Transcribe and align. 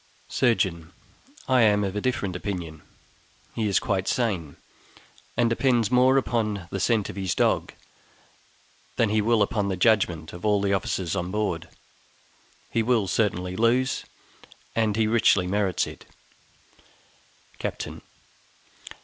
Surgeon. 0.29 0.93
I 1.47 1.61
am 1.61 1.83
of 1.83 1.95
a 1.95 2.01
different 2.01 2.35
opinion. 2.35 2.81
He 3.53 3.67
is 3.67 3.77
quite 3.77 4.07
sane, 4.07 4.57
and 5.37 5.47
depends 5.47 5.91
more 5.91 6.17
upon 6.17 6.67
the 6.71 6.79
scent 6.79 7.11
of 7.11 7.15
his 7.17 7.35
dog 7.35 7.73
than 8.95 9.09
he 9.09 9.21
will 9.21 9.43
upon 9.43 9.67
the 9.69 9.77
judgment 9.77 10.33
of 10.33 10.43
all 10.43 10.59
the 10.59 10.73
officers 10.73 11.15
on 11.15 11.29
board; 11.29 11.69
he 12.71 12.81
will 12.81 13.07
certainly 13.07 13.55
lose, 13.55 14.03
and 14.75 14.95
he 14.95 15.05
richly 15.05 15.45
merits 15.45 15.85
it. 15.85 16.05
Captain. 17.59 18.01